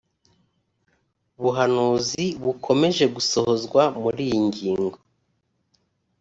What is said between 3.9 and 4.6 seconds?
muri iyi